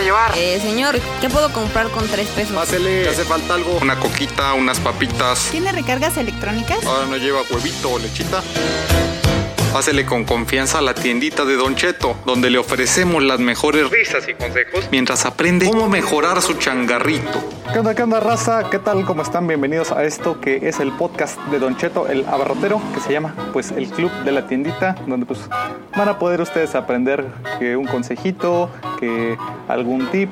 [0.00, 0.32] llevar?
[0.36, 2.54] Eh, señor, ¿qué puedo comprar con tres pesos?
[2.54, 3.78] Pásele, ¿le hace falta algo?
[3.80, 5.48] Una coquita, unas papitas.
[5.50, 6.84] ¿Tiene recargas electrónicas?
[6.84, 8.42] Ahora no lleva huevito o lechita.
[9.72, 14.26] Pásele con confianza a la tiendita de Don Cheto, donde le ofrecemos las mejores risas
[14.28, 17.40] y consejos mientras aprende cómo mejorar su changarrito.
[17.72, 18.68] ¿Qué onda, qué onda, raza?
[18.68, 19.04] ¿Qué tal?
[19.04, 19.46] ¿Cómo están?
[19.46, 23.32] Bienvenidos a esto que es el podcast de Don Cheto, el abarrotero, que se llama
[23.52, 25.38] pues el club de la tiendita, donde pues
[25.96, 27.24] van a poder ustedes aprender
[27.60, 29.36] que un consejito, que
[29.68, 30.30] algún tip,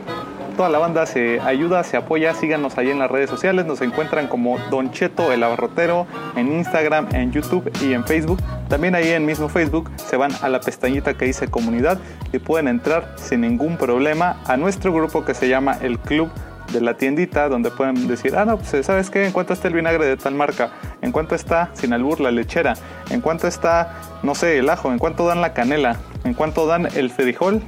[0.58, 2.34] toda la banda se ayuda, se apoya.
[2.34, 3.64] Síganos ahí en las redes sociales.
[3.64, 8.42] Nos encuentran como Don Cheto el Abarrotero en Instagram, en YouTube y en Facebook.
[8.68, 11.98] También ahí en mismo Facebook se van a la pestañita que dice comunidad
[12.32, 16.28] y pueden entrar sin ningún problema a nuestro grupo que se llama el Club
[16.72, 19.74] de la tiendita donde pueden decir, ah, no, pues sabes qué, en cuánto está el
[19.74, 22.74] vinagre de tal marca, en cuánto está sin albur la lechera,
[23.10, 26.88] en cuánto está, no sé, el ajo, en cuánto dan la canela, en cuánto dan
[26.95, 27.62] el frijol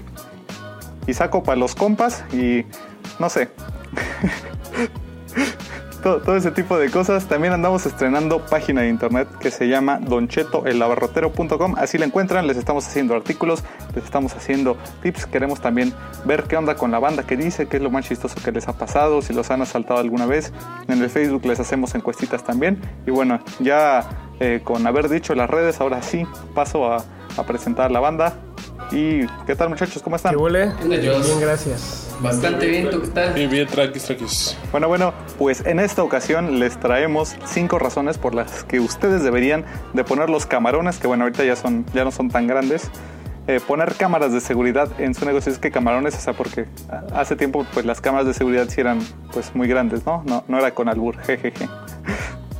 [1.11, 2.65] y saco para los compas y
[3.19, 3.49] no sé.
[6.03, 7.27] todo, ese tipo de cosas.
[7.27, 11.75] También andamos estrenando página de internet que se llama donchetoelabarrotero.com.
[11.77, 13.63] Así la encuentran, les estamos haciendo artículos,
[13.95, 15.27] les estamos haciendo tips.
[15.27, 15.93] Queremos también
[16.25, 18.69] ver qué onda con la banda que dice, qué es lo más chistoso que les
[18.69, 20.53] ha pasado, si los han asaltado alguna vez.
[20.89, 22.81] En el Facebook les hacemos encuestitas también.
[23.07, 24.09] Y bueno, ya
[24.41, 27.05] eh, con haber dicho las redes, ahora sí paso a,
[27.37, 28.35] a presentar la banda.
[28.93, 30.03] ¿Y qué tal muchachos?
[30.03, 30.33] ¿Cómo están?
[30.33, 30.73] ¿Qué huele?
[30.85, 32.09] Bien, gracias.
[32.21, 33.35] Bastante bien, ¿tú qué tal?
[33.35, 34.57] Bien, bien, tranquis, tranquis.
[34.73, 39.65] Bueno, bueno, pues en esta ocasión les traemos cinco razones por las que ustedes deberían
[39.95, 42.91] de poner los camarones, que bueno, ahorita ya, son, ya no son tan grandes,
[43.47, 45.53] eh, poner cámaras de seguridad en su negocio.
[45.53, 46.67] Es que camarones, o sea, porque
[47.15, 48.99] hace tiempo pues las cámaras de seguridad sí eran
[49.33, 50.23] pues muy grandes, ¿no?
[50.27, 51.69] No, no era con albur, jejeje.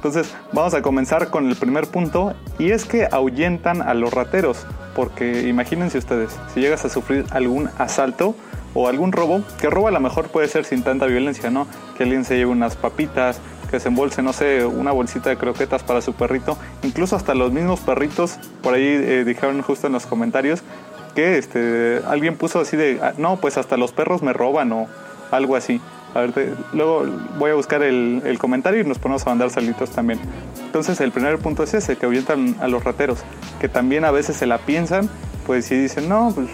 [0.01, 4.65] Entonces vamos a comenzar con el primer punto y es que ahuyentan a los rateros,
[4.97, 8.35] porque imagínense ustedes, si llegas a sufrir algún asalto
[8.73, 11.67] o algún robo, que robo a lo mejor puede ser sin tanta violencia, ¿no?
[11.99, 15.83] Que alguien se lleve unas papitas, que se embolse, no sé, una bolsita de croquetas
[15.83, 20.07] para su perrito, incluso hasta los mismos perritos, por ahí eh, dijeron justo en los
[20.07, 20.63] comentarios
[21.15, 24.87] que este, alguien puso así de, ah, no, pues hasta los perros me roban o
[25.31, 25.79] algo así.
[26.15, 27.05] A ver, luego
[27.39, 30.19] voy a buscar el, comentario y nos ponemos a mandar salitos también.
[30.65, 33.21] Entonces el primer punto es ese, que ahuyentan a los rateros,
[33.61, 35.09] que también a veces se la piensan,
[35.47, 36.49] pues si dicen, no, pues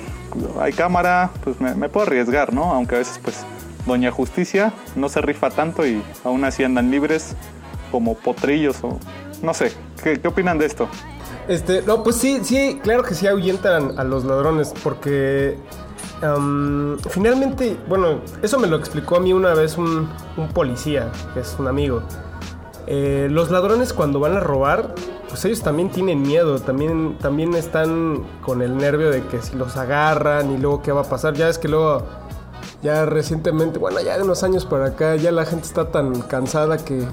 [0.61, 2.73] hay cámara, pues me, puedo arriesgar, ¿no?
[2.73, 3.45] Aunque a veces pues
[3.87, 7.35] Doña Justicia no se rifa tanto y aún así andan libres
[7.91, 8.99] como potrillos o
[9.43, 9.73] no sé.
[10.03, 10.89] ¿Qué, qué opinan de esto?
[11.49, 15.57] Este, no, pues sí, sí, claro que sí ahuyentan a los ladrones porque
[17.11, 20.09] finalmente, bueno, eso me lo explicó a mí una vez un,
[20.55, 22.03] policía, que es un amigo.
[22.87, 24.95] Eh, los ladrones cuando van a robar,
[25.29, 29.77] pues ellos también tienen miedo, también, también están con el nervio de que si los
[29.77, 31.35] agarran y luego qué va a pasar.
[31.35, 32.03] Ya es que luego,
[32.83, 36.79] ya recientemente, bueno, ya de unos años por acá, ya la gente está tan cansada
[36.79, 37.07] que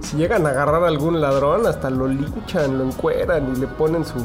[0.00, 4.04] si llegan a agarrar a algún ladrón, hasta lo linchan, lo encueran y le ponen
[4.04, 4.18] su,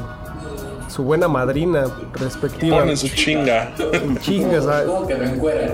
[0.92, 2.80] su buena madrina respectiva.
[2.80, 3.74] Ponen su chinga.
[3.94, 4.88] En chinga, ¿sabes?
[4.88, 5.72] ¿Cómo que lo encueran?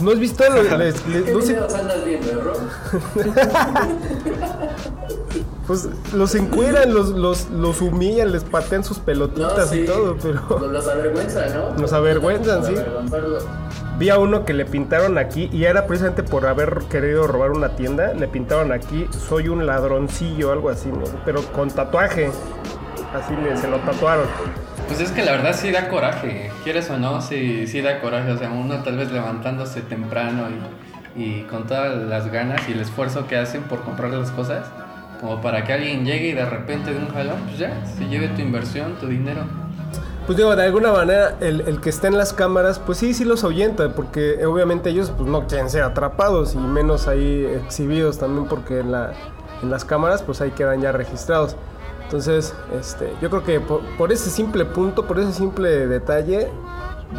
[0.00, 0.44] ¿No has visto?
[0.78, 1.56] Les, ¿Qué no sé...
[1.56, 2.52] andas viendo,
[5.66, 10.40] Pues los encueran, los, los, los humillan, les patean sus pelotitas y todo, pero...
[10.66, 11.74] Los avergüenzan, ¿no?
[11.78, 12.74] Los avergüenzan, sí.
[13.98, 17.76] Vi a uno que le pintaron aquí, y era precisamente por haber querido robar una
[17.76, 21.04] tienda, le pintaron aquí, soy un ladroncillo, algo así, ¿no?
[21.26, 22.30] Pero con tatuaje
[23.14, 24.26] así le, se lo tatuaron.
[24.86, 28.30] Pues es que la verdad sí da coraje, quieres o no, sí, sí da coraje.
[28.32, 30.46] O sea, uno tal vez levantándose temprano
[31.14, 34.66] y, y con todas las ganas y el esfuerzo que hacen por comprar las cosas,
[35.20, 38.28] como para que alguien llegue y de repente de un jalón, pues ya, se lleve
[38.28, 39.42] tu inversión, tu dinero.
[40.26, 43.24] Pues digo, de alguna manera, el, el, que está en las cámaras, pues sí, sí
[43.24, 48.46] los ahuyenta, porque obviamente ellos pues no quieren ser atrapados y menos ahí exhibidos también,
[48.46, 49.14] porque en, la,
[49.62, 51.56] en las cámaras pues ahí quedan ya registrados.
[52.08, 56.48] Entonces, este, yo creo que por, ese simple punto, por ese simple detalle,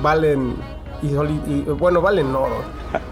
[0.01, 0.55] valen
[1.03, 1.13] y,
[1.63, 2.63] bueno, valen oro.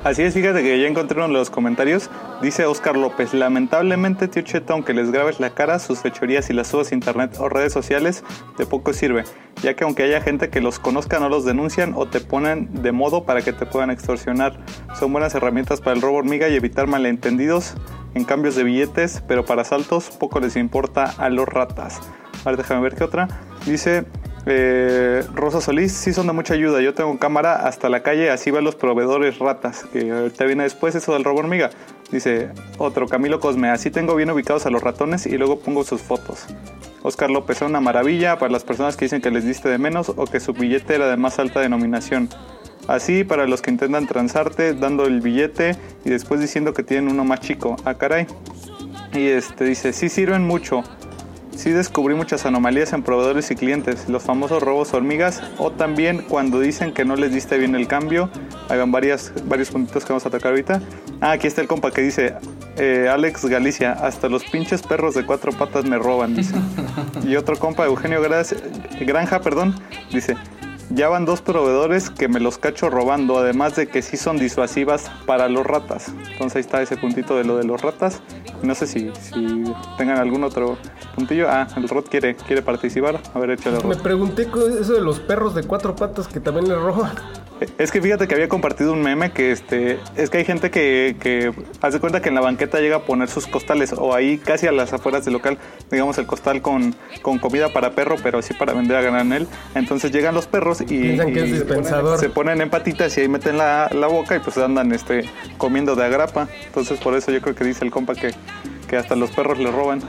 [0.04, 2.10] Así es, fíjate que ya encontré uno de los comentarios.
[2.42, 6.70] Dice Oscar López, lamentablemente, tío Cheto, aunque les grabes la cara, sus fechorías y las
[6.70, 8.24] subas a internet o redes sociales,
[8.58, 9.26] de poco sirve,
[9.62, 12.92] ya que aunque haya gente que los conozca, no los denuncian o te ponen de
[12.92, 14.58] modo para que te puedan extorsionar.
[15.00, 17.76] Son buenas herramientas para el robo hormiga y evitar malentendidos
[18.14, 22.00] en cambios de billetes, pero para saltos poco les importa a los ratas.
[22.46, 23.28] A ver, déjame ver qué otra.
[23.66, 24.06] Dice
[24.50, 26.82] eh, Rosa Solís, sí son de mucha ayuda.
[26.82, 30.96] Yo tengo cámara hasta la calle, así van los proveedores ratas, que ahorita viene después
[30.96, 31.70] eso del robo hormiga.
[32.12, 36.02] Dice otro, Camilo Cosme, así tengo bien ubicados a los ratones y luego pongo sus
[36.02, 36.46] fotos.
[37.04, 40.26] Oscar López, una maravilla para las personas que dicen que les diste de menos o
[40.26, 42.30] que su billete era de más alta denominación.
[42.88, 45.76] Así para los que intentan transarte, dando el billete
[46.06, 47.76] y después diciendo que tienen uno más chico.
[47.84, 48.28] Ah, caray.
[49.14, 50.84] Y este dice, sí sirven mucho.
[51.58, 56.60] Sí descubrí muchas anomalías en proveedores y clientes, los famosos robos hormigas o también cuando
[56.60, 58.30] dicen que no les diste bien el cambio.
[58.70, 60.82] Hay varias, varios puntitos que vamos a tocar ahorita.
[61.20, 62.36] Ah, aquí está el compa que dice,
[62.78, 66.54] eh, Alex Galicia, hasta los pinches perros de cuatro patas me roban, dice.
[67.28, 69.76] Y otro compa, Eugenio Granja, perdón,
[70.12, 70.38] dice,
[70.90, 75.12] ya van dos proveedores que me los cacho robando, además de que sí son disuasivas
[75.26, 76.08] para los ratas.
[76.32, 78.22] Entonces ahí está ese puntito de lo de los ratas.
[78.64, 79.64] No sé si, si
[79.98, 80.78] tengan algún otro
[81.16, 81.48] puntillo.
[81.50, 83.20] Ah, el Rod quiere, quiere participar.
[83.34, 84.50] A ver, échale Me pregunté
[84.80, 87.16] eso de los perros de cuatro patas que también le roban.
[87.78, 91.16] Es que fíjate que había compartido un meme que este es que hay gente que,
[91.20, 91.52] que
[91.82, 94.72] hace cuenta que en la banqueta llega a poner sus costales o ahí casi a
[94.72, 95.58] las afueras del local,
[95.90, 99.48] digamos el costal con, con comida para perro, pero así para vender a granel.
[99.76, 101.16] Entonces llegan los perros y,
[101.64, 101.84] ponen-
[102.20, 105.24] se ponen en patitas y ahí meten la, la boca y pues andan este
[105.58, 106.48] comiendo de agrapa.
[106.68, 108.32] Entonces por eso yo creo que dice el compa que,
[108.88, 110.02] que hasta los perros le roban.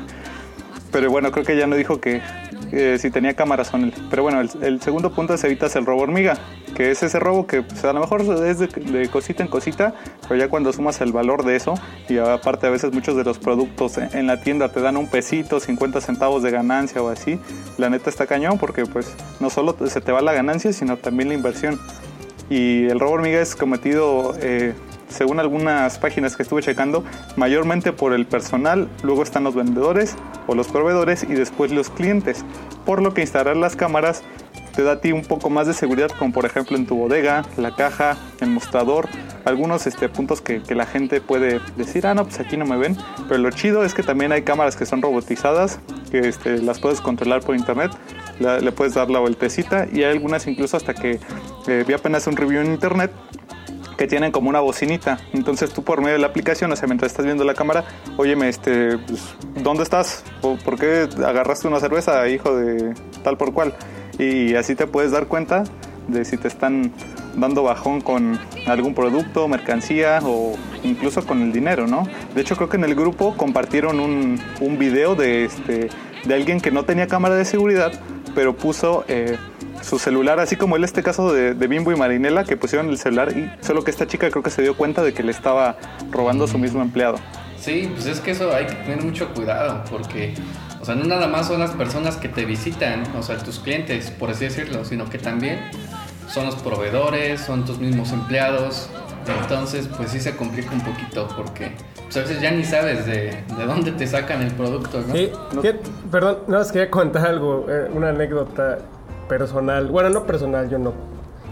[0.91, 2.23] Pero bueno, creo que ya no dijo que
[2.71, 3.95] si tenía cámaras con él.
[4.11, 6.39] Pero bueno, el, segundo punto es evitas el robo hormiga,
[6.77, 10.37] que es ese robo que pues, a lo mejor es de, cosita en cosita, pero
[10.37, 11.75] ya cuando sumas el valor de eso,
[12.09, 15.09] y aparte a veces muchos de los productos en, en la tienda te dan un
[15.09, 17.39] pesito, 50 centavos de ganancia o así,
[17.77, 21.29] la neta está cañón porque pues no solo se te va la ganancia, sino también
[21.29, 21.79] la inversión.
[22.51, 24.73] Y el robo hormiga es cometido, eh,
[25.09, 27.05] según algunas páginas que estuve checando,
[27.37, 30.17] mayormente por el personal, luego están los vendedores
[30.47, 32.45] o los proveedores y después los clientes.
[32.85, 34.23] Por lo que instalar las cámaras
[34.75, 37.45] te da a ti un poco más de seguridad, como por ejemplo en tu bodega,
[37.57, 39.09] la caja, el mostrador,
[39.45, 42.97] algunos este, puntos que, la gente puede decir, ah, no, pues aquí no me ven.
[43.29, 45.81] Pero lo chido es que también hay cámaras que son robotizadas,
[46.13, 47.91] que este, las puedes controlar por internet,
[48.39, 51.19] le puedes dar la vueltecita y hay algunas incluso hasta que
[51.67, 53.11] eh, vi apenas un review en internet
[53.99, 55.19] que tienen como una bocinita.
[55.35, 57.85] Entonces tú por medio de la aplicación, o sea, mientras estás viendo la cámara,
[58.17, 60.25] óyeme, este, pues, ¿dónde estás?
[60.41, 63.75] ¿Por por qué agarraste una cerveza, hijo de tal por cual?
[64.19, 65.65] Y así te puedes dar cuenta
[66.07, 66.93] de si te están
[67.37, 72.05] dando bajón con algún producto, mercancía o incluso con el dinero, ¿no?
[72.35, 75.91] De hecho, creo que en el grupo compartieron un, un video de, este,
[76.25, 77.93] de alguien que no tenía cámara de seguridad,
[78.35, 79.37] pero puso eh,
[79.83, 82.99] su celular, así como en este caso de, de Bimbo y Marinela, que pusieron el
[82.99, 85.77] celular y solo que esta chica creo que se dio cuenta de que le estaba
[86.11, 87.17] robando a su mismo empleado.
[87.59, 90.35] Sí, pues es que eso hay que tener mucho cuidado porque,
[90.81, 94.11] o sea, no nada más son las personas que te visitan, o sea, tus clientes,
[94.13, 95.59] por así decirlo, sino que también
[96.29, 98.89] son los proveedores, son tus mismos empleados.
[99.43, 101.73] Entonces, pues sí se complica un poquito porque
[102.05, 105.13] pues a veces ya ni sabes de, de dónde te sacan el producto, ¿no?
[105.15, 105.81] Sí, fíjate-
[106.11, 108.79] perdón, no, os quería contar algo, eh, una anécdota
[109.29, 109.87] personal.
[109.89, 110.93] Bueno, no personal, yo no.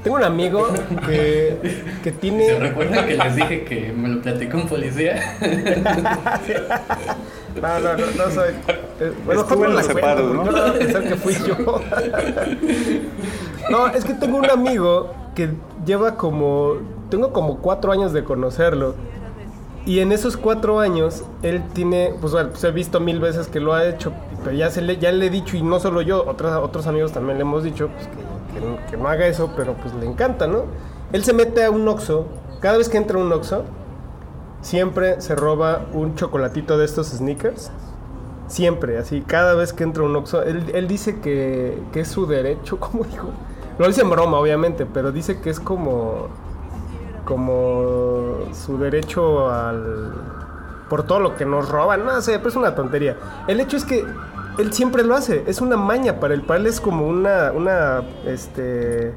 [0.03, 0.69] Tengo un amigo
[1.07, 2.47] que, que tiene...
[2.47, 5.21] ¿Se recuerdan que les dije que me lo platicó un policía?
[7.61, 8.51] No, no, no, no soy.
[9.01, 10.57] eh, bueno, Estuvo en no la cuento, ¿no?
[10.63, 11.57] a pensar que fui yo.
[13.71, 15.51] No, es que tengo un amigo que
[15.87, 16.75] lleva como.
[17.09, 18.95] Tengo como cuatro años de conocerlo.
[19.87, 22.13] Y en esos cuatro años, él tiene.
[22.21, 24.13] Pues, bueno, pues he visto mil veces que lo ha hecho.
[24.45, 27.13] Pero ya, se le, ya le he dicho, y no solo yo, otros, otros amigos
[27.13, 30.65] también le hemos dicho pues, que, que no- haga eso, pero pues le encanta, ¿no?
[31.13, 32.27] Él se mete a un Oxxo.
[32.61, 33.63] Cada vez que entra un Oxxo,
[34.61, 37.71] siempre se roba un chocolatito de estos sneakers.
[38.49, 40.43] Siempre, así, cada vez que entra un Oxxo.
[40.43, 43.29] Él, él dice que, que es su derecho, ¿cómo dijo?
[43.79, 46.29] Lo dice en broma, obviamente, pero dice que es como.
[47.25, 48.16] como
[48.53, 50.13] su derecho al.
[50.89, 52.05] por todo lo que nos roban.
[52.05, 53.17] No sé, pero es una tontería.
[53.49, 54.05] El hecho es que
[54.59, 56.43] él siempre lo hace, es una maña para él.
[56.43, 57.53] Para él es como una.
[57.53, 58.03] una.
[58.27, 59.15] este.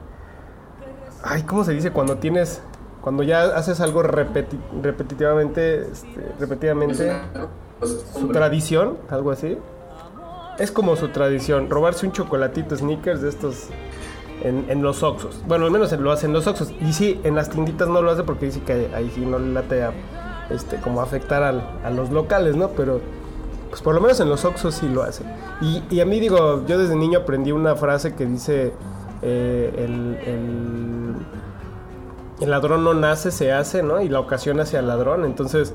[1.24, 1.92] Ay, ¿cómo se dice?
[1.92, 2.62] Cuando tienes.
[3.02, 5.82] Cuando ya haces algo repeti- repetitivamente.
[5.92, 7.14] este, repetidamente.
[8.14, 9.58] Su tradición, algo así.
[10.58, 13.68] Es como su tradición, robarse un chocolatito sneakers de estos
[14.44, 15.42] en, en los Oxxos.
[15.48, 16.72] Bueno, al menos lo hace en los Oxxos.
[16.82, 19.52] Y sí, en las tienditas no lo hace porque dice que ahí sí no le
[19.54, 19.92] late a,
[20.50, 22.70] este, como afectar al- a los locales, ¿no?
[22.70, 23.02] Pero
[23.70, 25.24] pues por lo menos en los Oxxos sí lo hace.
[25.62, 28.74] Y, y a mí digo, yo desde niño aprendí una frase que dice,
[29.22, 31.14] eh, el, el,
[32.42, 34.02] el ladrón no nace, se hace, ¿no?
[34.02, 35.26] Y la ocasión hace al ladrón.
[35.26, 35.74] Entonces,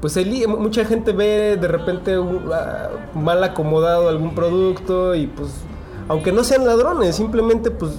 [0.00, 5.50] pues el- mucha gente ve de repente un- ah, mal acomodado algún producto y pues,
[6.10, 7.92] aunque no sean ladrones, simplemente pues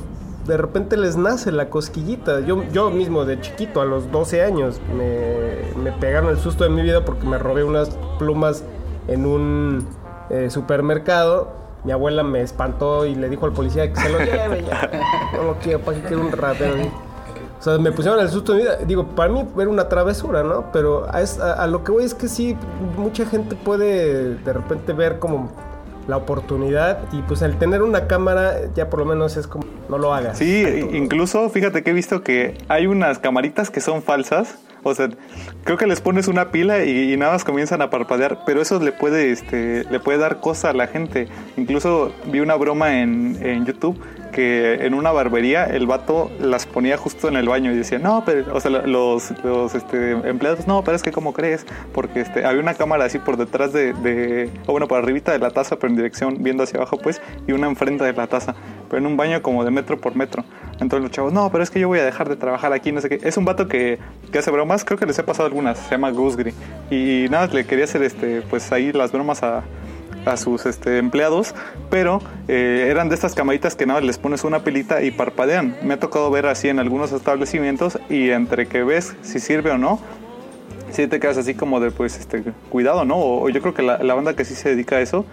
[0.46, 2.42] de repente les nace la cosquillita.
[2.42, 6.70] Yo, yo mismo de chiquito, a los 12 años, me, me pegaron el susto de
[6.72, 7.90] mi vida porque me robé unas
[8.20, 8.64] plumas
[9.08, 9.88] en un
[10.30, 11.54] eh, supermercado.
[11.86, 14.90] Mi abuela me espantó y le dijo al policía que se lo lleve ya.
[15.38, 16.76] No lo quiero, para que quiero un ratero.
[17.60, 18.78] O sea, me pusieron el susto de mi vida.
[18.78, 20.66] Digo, para mí era una travesura, ¿no?
[20.74, 22.58] Pero a- a lo que voy es que sí,
[22.98, 25.52] mucha gente puede de repente ver como
[26.08, 29.98] la oportunidad y pues el tener una cámara ya por lo menos es como no
[29.98, 30.38] lo hagas.
[30.38, 34.58] Sí, incluso fíjate que he visto que hay unas camaritas que son falsas.
[34.84, 35.10] O sea,
[35.64, 38.80] creo que les pones una pila y, y nada más comienzan a parpadear, pero eso
[38.80, 41.28] le puede, este, le puede dar cosa a la gente.
[41.56, 46.98] Incluso vi una broma en, en YouTube que en una barbería el vato las ponía
[46.98, 50.84] justo en el baño y decía, no, pero, o sea, los, los este, empleados, no,
[50.84, 54.50] pero es que como crees, porque este, había una cámara así por detrás de, de,
[54.66, 57.52] o bueno, por arribita de la taza, pero en dirección viendo hacia abajo, pues, y
[57.52, 58.56] una enfrente de la taza,
[58.90, 60.44] pero en un baño como de metro por metro.
[60.74, 63.02] Entonces los chavos, no, pero es que yo voy a dejar de trabajar aquí, no
[63.02, 63.20] sé qué.
[63.22, 64.00] Es un vato que,
[64.32, 66.54] que hace bromas, creo que les he pasado algunas, se llama Gusgri.
[66.90, 69.64] Y nada, le quería hacer este, pues ahí las bromas a,
[70.26, 71.56] a sus este, empleados,
[71.90, 75.78] pero eh, eran de estas camaritas que nada les pones una pilita y parpadean.
[75.84, 79.78] Me ha tocado ver así en algunos establecimientos y entre que ves si sirve o
[79.78, 80.00] no,
[80.92, 83.16] si te quedas así como de pues este cuidado, ¿no?
[83.18, 85.26] O, yo creo que la, la banda que sí se dedica a eso,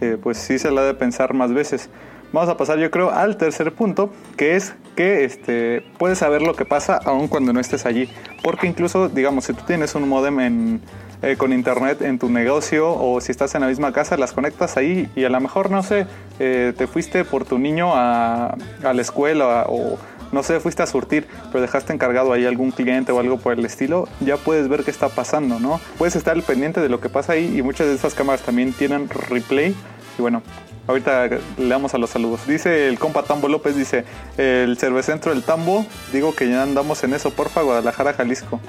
[0.00, 1.88] eh, pues sí se la ha de pensar más veces.
[2.32, 6.54] Vamos a pasar yo creo al tercer punto, que es que este, puedes saber lo
[6.54, 8.08] que pasa aun cuando no estés allí.
[8.42, 10.80] Porque incluso, digamos, si tú tienes un modem
[11.22, 14.76] eh, con internet en tu negocio o si estás en la misma casa, las conectas
[14.76, 16.06] ahí y a lo mejor, no sé,
[16.38, 19.98] eh, te fuiste por tu niño a, la escuela o
[20.32, 23.64] no sé, fuiste a surtir, pero dejaste encargado ahí algún cliente o algo por el
[23.64, 25.80] estilo, ya puedes ver qué está pasando, ¿no?
[25.98, 28.72] Puedes estar al pendiente de lo que pasa ahí y muchas de esas cámaras también
[28.72, 29.74] tienen replay.
[30.18, 30.42] Y bueno,
[30.86, 31.28] ahorita
[31.58, 32.46] le damos a los saludos.
[32.46, 34.04] Dice el compa Tambo López, dice,
[34.36, 38.60] el cervecentro del Tambo, digo que ya andamos en eso, porfa, Guadalajara, Jalisco.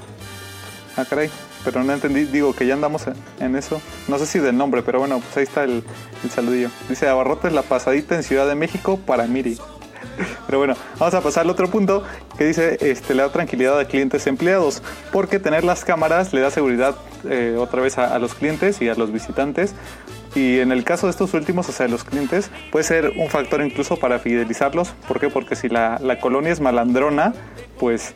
[0.95, 1.29] Ah, caray,
[1.63, 3.03] pero no entendí, digo que ya andamos
[3.39, 3.79] en- eso.
[4.07, 5.83] No sé si del nombre, pero bueno, pues ahí está el,
[6.33, 6.69] saludillo.
[6.89, 9.57] Dice, abarrotes la pasadita en Ciudad de México para Miri.
[10.47, 12.03] Pero bueno, vamos a pasar al otro punto
[12.37, 14.81] que dice, este, le da tranquilidad a clientes empleados,
[15.11, 16.95] porque tener las cámaras le da seguridad
[17.29, 19.75] eh, otra vez a los clientes y a los visitantes.
[20.37, 23.27] Y en el caso de estos últimos, o sea, de los clientes, puede ser un
[23.27, 24.89] factor incluso para fidelizarlos.
[25.07, 25.29] ¿Por qué?
[25.29, 27.33] Porque si la, la colonia es malandrona,
[27.79, 28.13] pues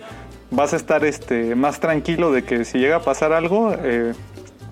[0.51, 4.13] vas a estar este, más tranquilo de que si llega a pasar algo, eh,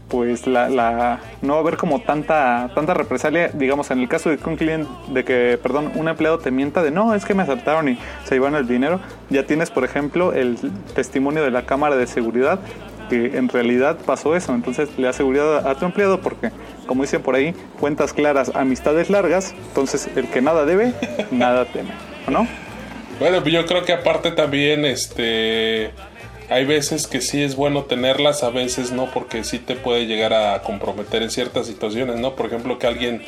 [0.10, 4.38] pues la, no va a haber como tanta tanta represalia, digamos, en el caso de
[4.38, 7.42] que un cliente, de que, perdón, un empleado te mienta de no, es que me
[7.42, 9.00] asaltaron y se llevaron el dinero,
[9.32, 10.56] ya tienes, por ejemplo, el
[10.94, 12.60] testimonio de la cámara de seguridad
[13.10, 16.52] que en realidad pasó eso, entonces le da seguridad a tu empleado porque,
[16.88, 20.94] como dicen por ahí, cuentas claras, amistades largas, entonces el que nada debe,
[21.32, 21.92] nada teme,
[22.28, 22.48] ¿o no?
[23.20, 25.92] Bueno, pues yo creo que aparte también, este,
[26.50, 30.34] hay veces que sí es bueno tenerlas, a veces no, porque sí te puede llegar
[30.34, 32.36] a comprometer en ciertas situaciones, ¿no?
[32.36, 33.22] Por ejemplo, que alguien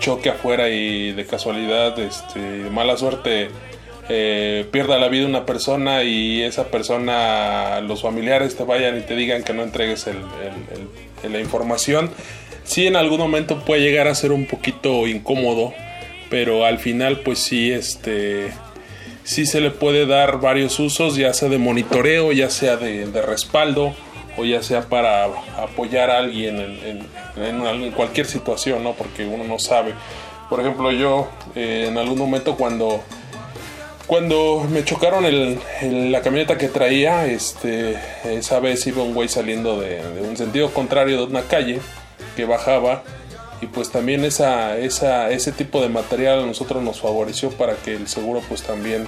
[0.00, 3.48] choque afuera y de casualidad, este, de mala suerte,
[4.08, 9.16] eh, pierda la vida una persona y esa persona, los familiares te vayan y te
[9.16, 10.20] digan que no entregues el-
[11.30, 12.10] la información.
[12.64, 15.72] Sí, en algún momento puede llegar a ser un poquito incómodo,
[16.30, 18.52] pero al final, pues sí, este
[19.24, 23.22] sí se le puede dar varios usos, ya sea de monitoreo, ya sea de, de
[23.22, 23.92] respaldo
[24.36, 25.24] o ya sea para
[25.56, 26.60] apoyar a alguien
[27.36, 28.92] en cualquier situación, ¿no?
[28.92, 29.94] Porque uno no sabe.
[30.48, 33.02] Por ejemplo, yo eh, en algún momento cuando
[34.06, 35.58] cuando me chocaron el-
[36.12, 41.18] la camioneta que traía, este, esa vez iba un güey saliendo de, un sentido contrario
[41.18, 41.80] de una calle
[42.36, 43.02] que bajaba
[43.60, 48.06] y pues también esa, ese tipo de material a nosotros nos favoreció para que el
[48.06, 49.06] seguro pues también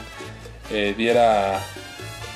[0.72, 1.60] eh, diera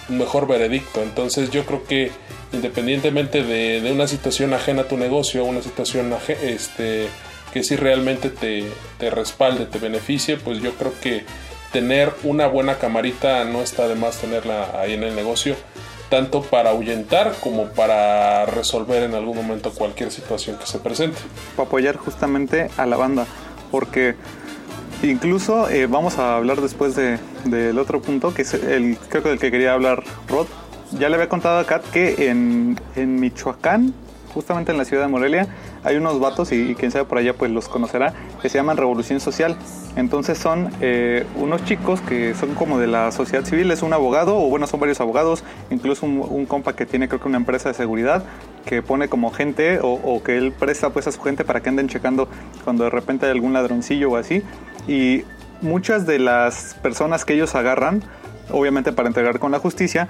[0.08, 1.02] un mejor veredicto.
[1.02, 2.10] Entonces yo creo que
[2.52, 7.08] independientemente de, una situación ajena a tu negocio, una situación este,
[7.52, 8.64] que si realmente te,
[8.98, 11.24] te respalde, te beneficie, pues yo creo que
[11.72, 15.56] tener una buena camarita no está de más tenerla ahí en el negocio,
[16.10, 21.18] tanto para ahuyentar como para resolver en algún momento cualquier situación que se presente.
[21.56, 23.26] para apoyar justamente a la banda.
[23.70, 24.14] Porque
[25.02, 29.30] incluso eh, vamos a hablar después de- del otro punto, que es el creo que
[29.30, 30.46] del que quería hablar Rod.
[30.98, 33.94] Ya le había contado a Kat que en, en Michoacán,
[34.34, 35.46] justamente en la ciudad de Morelia,
[35.84, 38.76] hay unos vatos, y, y quien sabe por allá pues los conocerá, que se llaman
[38.76, 39.56] Revolución Social.
[39.96, 44.38] Entonces son eh, unos chicos que son como de la sociedad civil, es un abogado,
[44.38, 47.68] o bueno, son varios abogados, incluso un, un compa que tiene creo que una empresa
[47.68, 48.24] de seguridad,
[48.64, 51.68] que pone como gente o, o que él presta pues a su gente para que
[51.68, 52.28] anden checando
[52.64, 54.42] cuando de repente hay algún ladroncillo o así.
[54.88, 55.24] Y
[55.60, 58.02] muchas de las personas que ellos agarran,
[58.50, 60.08] obviamente para entregar con la justicia,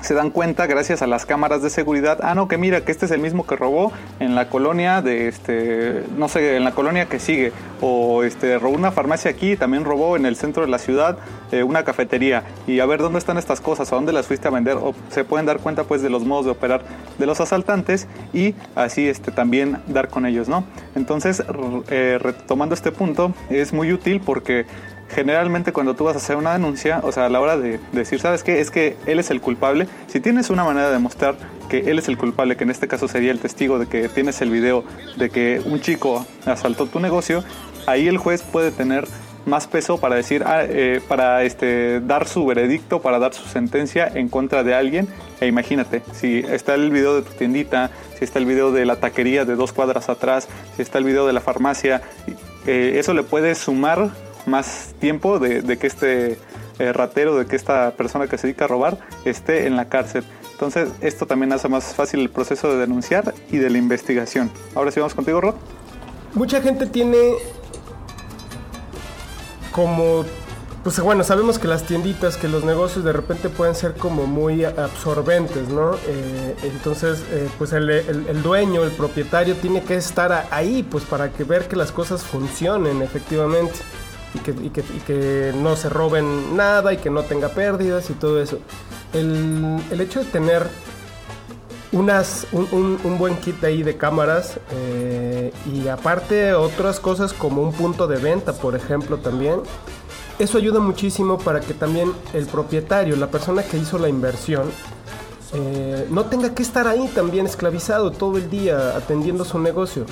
[0.00, 3.06] se dan cuenta gracias a las cámaras de seguridad, ah no, que mira, que este
[3.06, 7.06] es el mismo que robó en la colonia de este, no sé, en la colonia
[7.06, 10.78] que sigue, o este, robó una farmacia aquí, también robó en el centro de la
[10.78, 11.18] ciudad
[11.52, 14.50] eh, una cafetería, y a ver dónde están estas cosas, a dónde las fuiste a
[14.50, 16.82] vender, o se pueden dar cuenta pues de los modos de operar
[17.18, 20.64] de los asaltantes y así este, también dar con ellos, ¿no?
[20.94, 21.42] Entonces,
[21.88, 24.66] eh, retomando este punto, es muy útil porque
[25.14, 28.20] generalmente cuando tú vas a hacer una denuncia, o sea, a la hora de decir,
[28.20, 28.60] ¿sabes qué?
[28.60, 29.86] Es que él es el culpable.
[30.06, 31.36] Si tienes una manera de demostrar
[31.68, 34.40] que él es el culpable, que en este caso sería el testigo de que tienes
[34.40, 34.84] el video
[35.16, 37.44] de que un chico asaltó tu negocio,
[37.86, 39.06] ahí el juez puede tener
[39.46, 44.06] más peso para decir, ah, eh, para este, dar su veredicto, para dar su sentencia
[44.06, 45.08] en contra de alguien.
[45.40, 48.96] E imagínate, si está el video de tu tiendita, si está el video de la
[48.96, 52.02] taquería de dos cuadras atrás, si está el video de la farmacia,
[52.66, 54.10] eh, eso le puede sumar
[54.46, 56.38] más tiempo de, que este
[56.78, 60.24] eh, ratero, de que esta persona que se dedica a robar esté en la cárcel.
[60.52, 64.50] Entonces, esto también hace más fácil el proceso de denunciar y de la investigación.
[64.74, 65.54] Ahora sí vamos contigo, Rod.
[66.34, 67.16] Mucha gente tiene
[69.72, 70.24] como
[70.82, 74.64] pues bueno, sabemos que las tienditas, que los negocios de repente pueden ser como muy
[74.64, 75.94] absorbentes, ¿no?
[76.06, 81.32] Eh, entonces, eh, pues el, el, dueño, el propietario tiene que estar ahí, pues para
[81.32, 83.74] que ver que las cosas funcionen efectivamente
[84.34, 88.10] y que, y que, y que no se roben nada y que no tenga pérdidas
[88.10, 88.58] y todo eso.
[89.12, 90.66] El, el hecho de tener
[91.92, 97.72] unas, un, un, buen kit ahí de cámaras eh, y aparte otras cosas como un
[97.72, 99.60] punto de venta, por ejemplo, también.
[100.38, 104.70] Eso ayuda muchísimo para que también el propietario, la persona que hizo la inversión,
[105.52, 110.06] eh, no tenga que estar ahí también esclavizado todo el día atendiendo su negocio.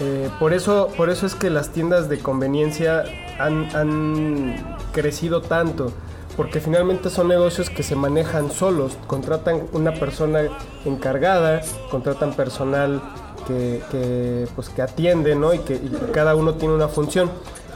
[0.00, 3.04] Eh, por, eso, por eso es que las tiendas de conveniencia
[3.38, 5.92] han, crecido tanto
[6.36, 10.42] porque finalmente son negocios que se manejan solos, contratan una persona
[10.84, 13.02] encargada, contratan personal
[13.46, 15.52] que, pues, que atiende, ¿no?
[15.52, 15.80] Y que
[16.12, 17.30] cada uno tiene una función.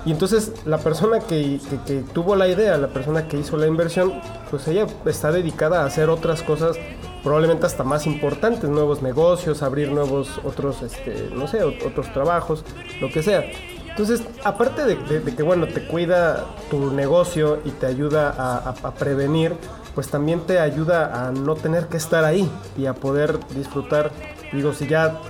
[0.04, 4.12] Y entonces la persona que, que, tuvo la idea, la persona que hizo la inversión,
[4.50, 6.76] pues ella está dedicada a hacer otras cosas
[7.22, 12.64] probablemente hasta más importantes, nuevos negocios, abrir nuevos otros, este, no sé, otros trabajos,
[13.00, 13.44] lo que sea.
[13.92, 14.96] Entonces, aparte de,
[15.34, 19.52] que, bueno, te cuida tu negocio y te ayuda a, prevenir,
[19.94, 24.10] pues también te ayuda a no tener que estar ahí y a poder disfrutar.
[24.50, 25.20] Digo, si ya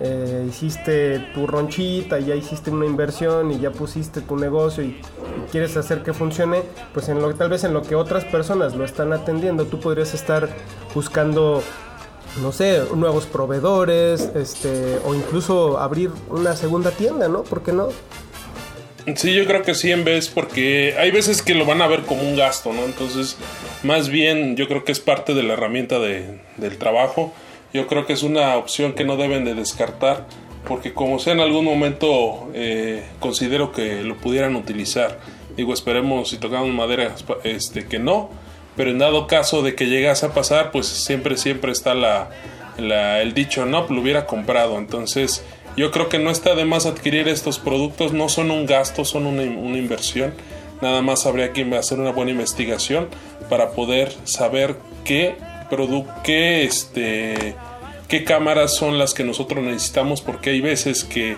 [0.00, 5.00] eh, hiciste tu ronchita y ya hiciste una inversión y ya pusiste tu negocio y,
[5.50, 6.62] quieres hacer que funcione,
[6.94, 10.14] pues en lo tal vez en lo que otras personas lo están atendiendo, tú podrías
[10.14, 10.48] estar
[10.98, 11.62] buscando
[12.42, 17.44] no sé, nuevos proveedores, este, o incluso abrir una segunda tienda, ¿no?
[17.44, 17.88] ¿Por qué no?
[19.14, 22.02] Sí, yo creo que sí en vez, porque hay veces que lo van a ver
[22.02, 22.84] como un gasto, ¿no?
[22.84, 23.36] Entonces,
[23.84, 27.32] más bien yo creo que es parte de la herramienta de, del trabajo.
[27.72, 30.26] Yo creo que es una opción que no deben de descartar,
[30.66, 35.20] porque como sea en algún momento eh, considero que lo pudieran utilizar.
[35.56, 38.30] Digo, esperemos si tocamos madera este, que no,
[38.78, 42.30] pero en dado caso de que llegase a pasar, pues siempre, siempre está la,
[42.78, 44.78] el dicho, no, lo hubiera comprado.
[44.78, 45.42] Entonces,
[45.76, 49.26] yo creo que no está de más adquirir estos productos, no son un gasto, son
[49.26, 50.32] una, inversión.
[50.80, 53.08] Nada más habría que hacer una buena investigación
[53.50, 55.34] para poder saber qué
[56.22, 57.56] qué, este,
[58.06, 61.36] qué cámaras son las que nosotros necesitamos, porque hay veces que,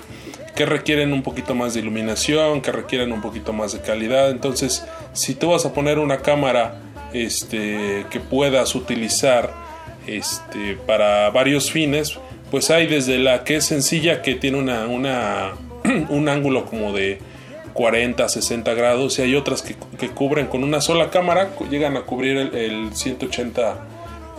[0.54, 4.30] que requieren un poquito más de iluminación, que requieren un poquito más de calidad.
[4.30, 9.52] Entonces, si tú vas a poner una cámara este, que puedas utilizar
[10.06, 12.18] este, para varios fines,
[12.50, 15.52] pues hay desde la que es sencilla, que tiene una, una
[16.08, 17.18] un ángulo como de
[17.74, 22.36] 40, 60 grados, y hay otras que, cubren con una sola cámara, llegan a cubrir
[22.36, 23.86] el, 180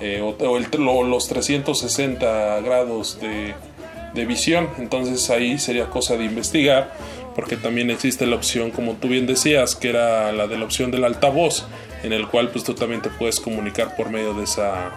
[0.02, 4.68] eh, o, los 360 grados de visión.
[4.78, 6.92] Entonces ahí sería cosa de investigar,
[7.36, 10.92] porque también existe la opción, como tú bien decías, que era la de la opción
[10.92, 11.66] del altavoz
[12.04, 14.92] en el cual pues tú también te puedes comunicar por medio de esa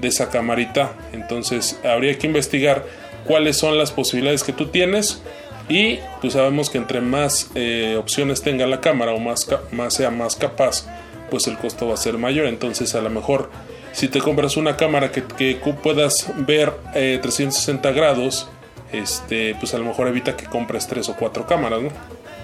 [0.00, 0.92] de esa camarita.
[1.12, 2.84] Entonces habría que investigar
[3.26, 5.22] cuáles son las posibilidades que tú tienes
[5.68, 9.46] y pues sabemos que entre más eh, opciones tenga la cámara o más,
[9.88, 10.86] sea más capaz
[11.30, 12.46] pues el costo va a ser mayor.
[12.46, 13.50] Entonces a lo mejor
[13.92, 18.48] si te compras una cámara que, que puedas ver 360 eh, grados
[18.92, 21.90] este pues a lo mejor evita que compres tres o cuatro cámaras ¿no?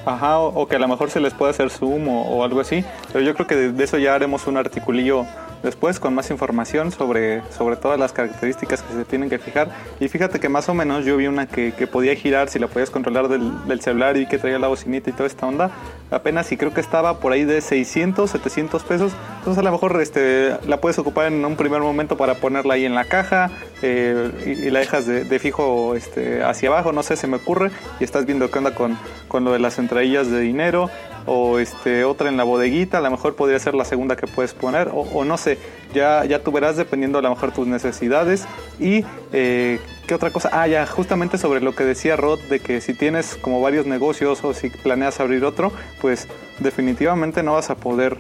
[0.06, 2.84] Ajá, o, que a lo mejor se les puede hacer zoom o, algo así.
[3.12, 5.24] Pero yo creo que de, eso ya haremos un articulillo
[5.64, 9.68] después con más información sobre, sobre todas las características que se tienen que fijar.
[9.98, 12.90] Y fíjate que más o menos yo vi una que, podía girar si la podías
[12.90, 15.70] controlar del, celular y que traía la bocinita y toda esta onda.
[16.10, 19.12] Apenas y creo que estaba por ahí de 600, 700 pesos.
[19.38, 22.84] Entonces a lo mejor este, la puedes ocupar en un primer momento para ponerla ahí
[22.84, 23.50] en la caja
[23.82, 27.70] eh, y, la dejas de, de fijo este, hacia abajo, no sé, se me ocurre,
[28.00, 28.98] y estás viendo qué onda con,
[29.28, 30.90] con lo de las entradillas de dinero
[31.26, 34.54] o este, otra en la bodeguita, a lo mejor podría ser la segunda que puedes
[34.54, 35.58] poner, o, o no sé,
[35.92, 38.46] ya, ya tú verás dependiendo a lo mejor tus necesidades.
[38.78, 42.80] Y eh, qué otra cosa, ah, ya, justamente sobre lo que decía Rod, de que
[42.80, 47.74] si tienes como varios negocios o si planeas abrir otro, pues definitivamente no vas a
[47.74, 48.18] poder...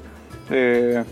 [0.50, 1.04] eh,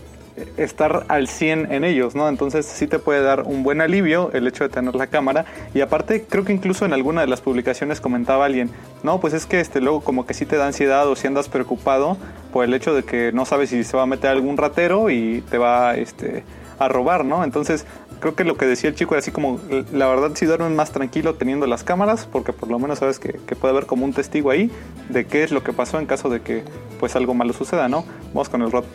[0.57, 2.27] estar al 100 en ellos, ¿no?
[2.27, 5.81] Entonces sí te puede dar un buen alivio el hecho de tener la cámara y
[5.81, 8.69] aparte creo que incluso en alguna de las publicaciones comentaba alguien,
[9.03, 11.49] no, pues es que este luego como que sí te da ansiedad o si andas
[11.49, 12.17] preocupado
[12.51, 15.43] por el hecho de que no sabes si se va a meter algún ratero y
[15.49, 16.43] te va este
[16.79, 17.43] a robar, ¿no?
[17.43, 17.85] Entonces
[18.19, 19.59] creo que lo que decía el chico era así como,
[19.91, 23.33] la verdad sí duermes más tranquilo teniendo las cámaras porque por lo menos sabes que,
[23.33, 24.71] puede haber como un testigo ahí
[25.09, 26.63] de qué es lo que pasó en caso de que
[26.99, 28.05] pues algo malo suceda, ¿no?
[28.33, 28.85] Vamos con el Rod.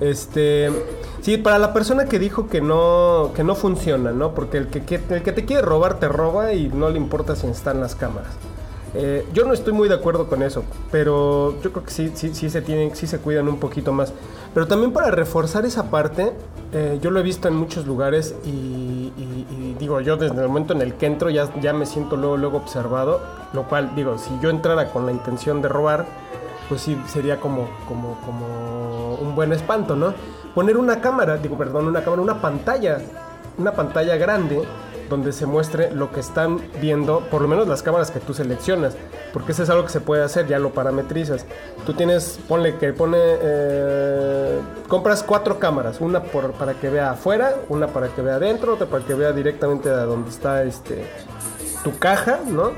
[0.00, 0.70] Este,
[1.20, 4.34] sí, para la persona que dijo que no, que no funciona, ¿no?
[4.34, 7.36] Porque el que, que- el que te quiere robar te roba y no le importa
[7.36, 8.32] si están las cámaras.
[8.94, 12.34] Eh, yo no estoy muy de acuerdo con eso, pero yo creo que sí, sí,
[12.34, 14.12] sí se tienen, sí se cuidan un poquito más.
[14.52, 16.32] Pero también para reforzar esa parte,
[16.72, 18.48] eh, yo lo he visto en muchos lugares y,
[19.16, 22.16] y- y digo, yo desde el momento en el que entro ya, ya me siento
[22.16, 23.20] luego, luego observado,
[23.52, 26.06] lo cual digo, si yo entrara con la intención de robar,
[26.70, 30.14] pues sí sería como, como, como un buen espanto, ¿no?
[30.54, 32.98] Poner una cámara, digo, perdón, una cámara, una pantalla,
[33.58, 34.62] una pantalla grande
[35.08, 38.96] donde se muestre lo que están viendo, por lo menos las cámaras que tú seleccionas,
[39.32, 41.44] porque eso es algo que se puede hacer, ya lo parametrizas.
[41.84, 47.88] Tú tienes, ponle que pone, eh, compras cuatro cámaras, una para que vea afuera, una
[47.88, 51.04] para que vea adentro, otra para que vea directamente a donde está este
[51.82, 52.70] tu caja, ¿no?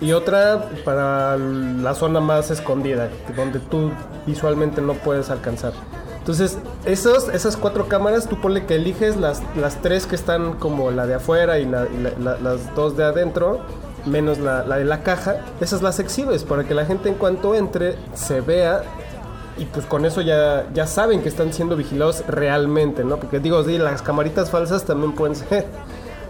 [0.00, 3.90] Y otra para la zona más escondida, donde tú
[4.26, 5.72] visualmente no puedes alcanzar.
[6.18, 10.90] Entonces, esos, esas cuatro cámaras, tú ponle que eliges las, las tres que están como
[10.90, 13.60] la de afuera y, la- y la- la- las dos de adentro,
[14.04, 15.38] menos la, de la caja.
[15.60, 18.82] Esas las exhibes para que la gente en cuanto entre se vea
[19.56, 23.16] y pues con eso ya, ya saben que están siendo vigilados realmente, ¿no?
[23.16, 25.66] Porque digo, sí, las camaritas falsas también pueden ser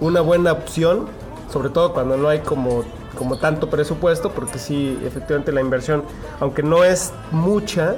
[0.00, 1.06] una buena opción,
[1.52, 2.84] sobre todo cuando no hay como,
[3.18, 6.04] como tanto presupuesto, porque sí, efectivamente la inversión,
[6.40, 7.96] aunque no es mucha,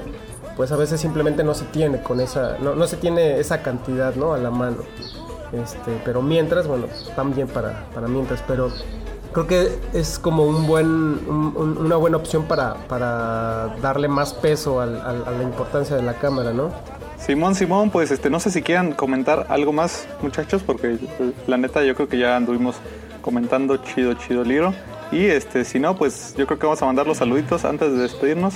[0.57, 4.15] pues a veces simplemente no se tiene con esa, no, no se tiene esa cantidad,
[4.15, 4.33] ¿no?
[4.33, 4.79] A la mano.
[5.53, 8.71] Este, pero mientras, bueno, también para, para mientras, pero
[9.33, 14.33] creo que es como un buen, un- un- una buena opción para, para darle más
[14.33, 16.71] peso a la importancia de la cámara, ¿no?
[17.19, 20.97] Simón, Simón, pues este, no sé si quieran comentar algo más, muchachos, porque
[21.47, 22.77] la neta yo creo que ya anduvimos
[23.21, 24.73] comentando chido, chido libro.
[25.13, 27.99] Y este, si no, pues yo creo que vamos a mandar los saluditos antes de
[27.99, 28.55] despedirnos.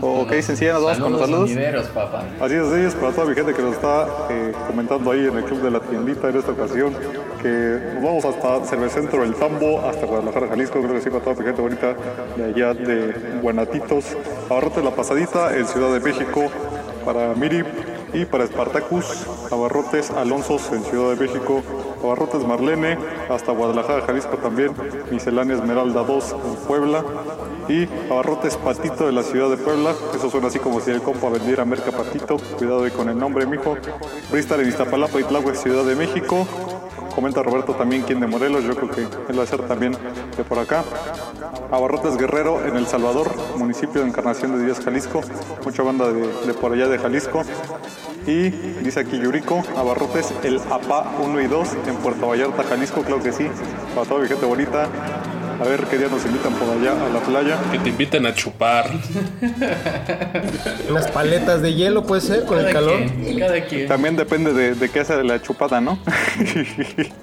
[0.00, 0.56] ¿O qué dicen?
[0.56, 1.88] Sí, nos vamos con los saludos.
[1.88, 2.24] papá.
[2.40, 5.36] Así es, así es, para toda mi gente que nos está eh, comentando ahí en
[5.36, 6.94] el club de la tiendita en esta ocasión,
[7.42, 11.36] que nos vamos hasta Cervecentro El Tambo, hasta Guadalajara, Jalisco, creo que sí, para toda
[11.36, 11.94] mi gente bonita
[12.36, 14.16] de allá de Buenatitos,
[14.48, 16.50] Abarrotes La Pasadita en Ciudad de México,
[17.04, 17.62] para Miri
[18.14, 21.62] y para Spartacus, Abarrotes Alonsos en Ciudad de México,
[22.04, 24.72] Abarrotes Marlene, hasta Guadalajara, Jalisco también,
[25.10, 27.04] Miscelánea Esmeralda 2 en Puebla,
[27.68, 29.94] y Abarrotes Patito de la ciudad de Puebla.
[30.14, 32.36] Eso suena así como si el compa vendiera merca Patito.
[32.58, 33.76] Cuidado ahí con el nombre, mijo.
[34.30, 36.46] Bristol en Iztapalapa y Tláhuac, Ciudad de México.
[37.14, 38.64] Comenta Roberto también quien de Morelos.
[38.64, 39.96] Yo creo que él va a ser también
[40.36, 40.84] de por acá.
[41.70, 45.22] Abarrotes Guerrero en El Salvador, municipio de Encarnación de Díaz, Jalisco.
[45.64, 47.42] Mucha banda de por allá de Jalisco.
[48.26, 48.50] Y
[48.82, 53.32] dice aquí Yurico, Abarrotes, el APA 1 y 2 en Puerto Vallarta, Jalisco, claro que
[53.32, 53.46] sí.
[53.94, 54.88] Para toda mi gente bonita.
[55.60, 57.56] A ver qué día nos invitan por allá a la playa.
[57.70, 58.90] Que te inviten a chupar.
[60.90, 62.98] Unas paletas de hielo puede ser con el calor.
[63.22, 63.86] quien, cada quien.
[63.86, 66.00] También depende de, de qué hace la chupada, ¿no?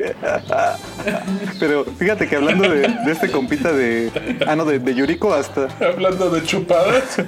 [1.60, 4.10] Pero fíjate que hablando de, de este compita de.
[4.48, 5.68] Ah, no, de, de Yuriko hasta.
[5.86, 7.18] Hablando de chupadas.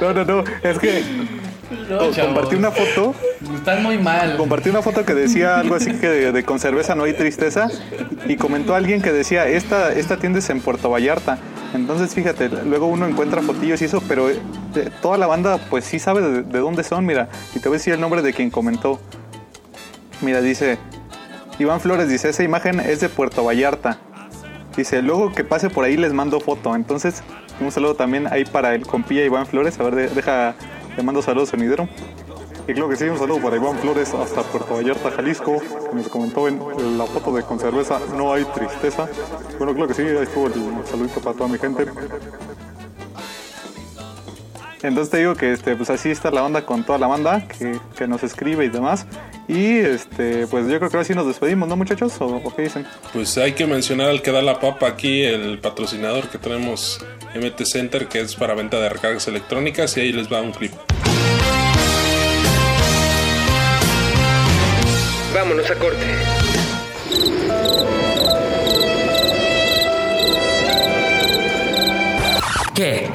[0.00, 0.44] No, no, no.
[0.62, 1.02] Es que
[1.88, 3.14] No, oh, compartí una foto.
[3.54, 4.36] Están muy mal.
[4.36, 7.68] Compartí una foto que decía algo así que de, de con cerveza no hay tristeza.
[8.26, 11.38] Y comentó alguien que decía: Esta, esta tienda es en Puerto Vallarta.
[11.74, 14.38] Entonces, fíjate, luego uno encuentra fotillos y eso, pero eh,
[15.02, 17.04] toda la banda, pues sí sabe de, de dónde son.
[17.04, 19.00] Mira, y te voy a decir el nombre de quien comentó.
[20.22, 20.78] Mira, dice
[21.58, 23.98] Iván Flores, dice, esa imagen es de Puerto Vallarta.
[24.76, 26.74] Dice, luego que pase por ahí les mando foto.
[26.76, 27.22] Entonces,
[27.60, 29.78] un saludo también ahí para el compilla Iván Flores.
[29.80, 30.54] A ver, de- deja,
[30.96, 31.88] le mando saludos sonidero.
[32.68, 36.08] Y claro que sí, un saludo para Iván Flores hasta Puerto Vallarta, Jalisco, que nos
[36.08, 39.08] comentó en la foto de con cerveza, no hay tristeza.
[39.58, 40.54] Bueno, claro que sí, ahí estuvo el
[40.86, 41.86] saludito para toda mi gente.
[44.82, 48.08] Entonces te digo que este, pues así está la onda con toda la banda que
[48.08, 49.06] nos escribe y demás.
[49.48, 52.20] Y este, pues yo creo que ahora sí nos despedimos, ¿no muchachos?
[52.20, 52.84] ¿O, o qué dicen?
[53.12, 56.98] Pues hay que mencionar al que da la papa aquí, el patrocinador que tenemos
[57.34, 60.72] MT Center, que es para venta de recargas electrónicas, y ahí les va un clip.
[65.32, 66.06] Vámonos a corte.
[72.74, 73.08] ¿Qué?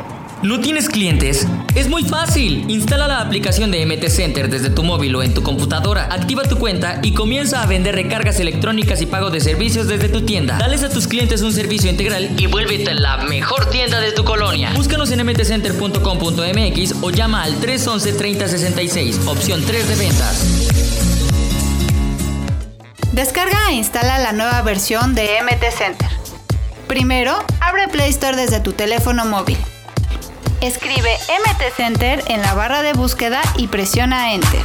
[0.43, 1.47] ¿No tienes clientes?
[1.75, 2.65] Es muy fácil.
[2.69, 6.09] Instala la aplicación de MT Center desde tu móvil o en tu computadora.
[6.11, 10.23] Activa tu cuenta y comienza a vender recargas electrónicas y pago de servicios desde tu
[10.23, 10.57] tienda.
[10.57, 14.73] Dales a tus clientes un servicio integral y vuélvete la mejor tienda de tu colonia.
[14.75, 20.67] Búscanos en mtcenter.com.mx o llama al 311-3066, opción 3 de ventas.
[23.13, 26.09] Descarga e instala la nueva versión de MT Center.
[26.87, 29.57] Primero, abre Play Store desde tu teléfono móvil.
[30.61, 34.63] Escribe MT Center en la barra de búsqueda y presiona Enter.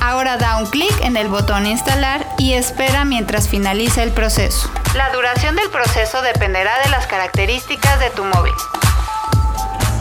[0.00, 4.68] Ahora da un clic en el botón Instalar y espera mientras finaliza el proceso.
[4.96, 8.52] La duración del proceso dependerá de las características de tu móvil.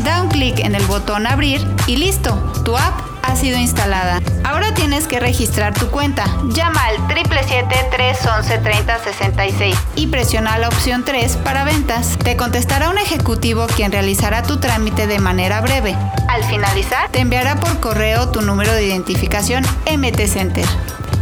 [0.03, 4.21] Da un clic en el botón Abrir y listo, tu app ha sido instalada.
[4.43, 6.23] Ahora tienes que registrar tu cuenta.
[6.53, 12.17] Llama al 777-311-3066 y presiona la opción 3 para ventas.
[12.23, 15.95] Te contestará un ejecutivo quien realizará tu trámite de manera breve.
[16.27, 20.65] Al finalizar, te enviará por correo tu número de identificación MT Center.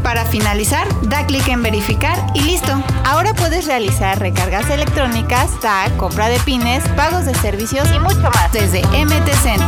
[0.07, 2.71] Para finalizar, da clic en verificar y listo.
[3.03, 8.53] Ahora puedes realizar recargas electrónicas, tag, compra de pines, pagos de servicios y mucho más
[8.53, 9.67] desde MT Center.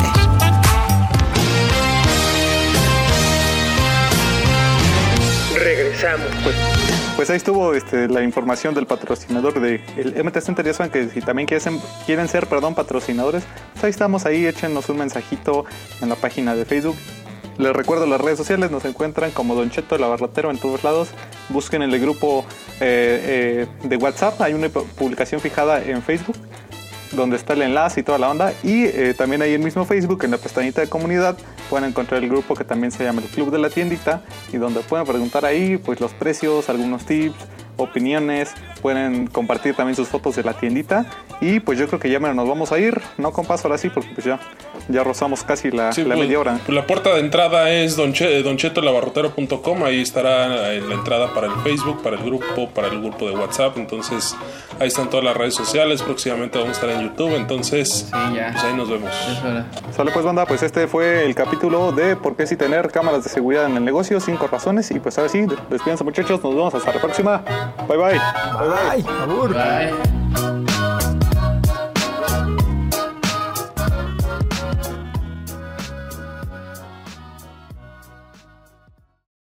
[5.62, 6.28] Regresamos.
[6.42, 6.56] Pues,
[7.18, 10.66] pues ahí estuvo este, la información del patrocinador de el MT Center.
[10.66, 14.88] Ya saben que si también quieren, quieren ser perdón, patrocinadores, pues ahí estamos, ahí échenos
[14.88, 15.66] un mensajito
[16.00, 16.96] en la página de Facebook.
[17.60, 21.10] Les recuerdo las redes sociales, nos encuentran como Don Cheto el Abarrotero en todos lados.
[21.50, 22.46] Busquen en el grupo
[22.80, 26.38] eh, eh, de WhatsApp, hay una publicación fijada en Facebook
[27.12, 28.54] donde está el enlace y toda la onda.
[28.64, 31.38] Y eh, también ahí en mismo Facebook, en la pestañita de comunidad,
[31.70, 34.22] pueden encontrar el grupo que también se llama el Club de la Tiendita
[34.54, 37.36] y donde pueden preguntar ahí pues los precios, algunos tips,
[37.80, 41.06] opiniones, pueden compartir también sus fotos de la tiendita
[41.42, 44.10] y pues yo creo que ya nos vamos a ir, no compas ahora sí porque
[44.14, 44.40] pues ya,
[44.90, 46.60] ya rozamos casi la, Sí, la pues, media hora.
[46.68, 49.84] La puerta de entrada es donche- donchetolabarrotero.com.
[49.84, 53.36] Ahí estará eh, la entrada para el Facebook, para el grupo, para el grupo de
[53.36, 53.78] WhatsApp.
[53.78, 54.36] Entonces,
[54.80, 56.02] ahí están todas las redes sociales.
[56.02, 57.36] Próximamente vamos a estar en YouTube.
[57.36, 58.50] Entonces, ya.
[58.52, 59.12] pues ahí nos vemos.
[59.96, 63.30] Sale pues banda, pues este fue el capítulo de por qué si tener cámaras de
[63.30, 66.94] seguridad en el negocio, cinco razones y pues ahora sí, despídense muchachos, nos vemos hasta
[66.94, 67.44] la próxima.
[67.88, 68.20] Bye bye.
[68.20, 69.54] Bye, abur.
[69.54, 70.89] Bye.